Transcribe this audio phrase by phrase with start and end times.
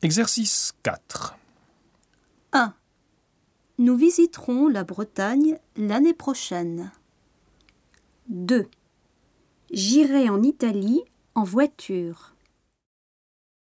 [0.00, 1.36] Exercice 4.
[2.52, 2.72] 1.
[3.78, 6.92] Nous visiterons la Bretagne l'année prochaine.
[8.28, 8.68] 2.
[9.72, 11.02] J'irai en Italie
[11.34, 12.36] en voiture.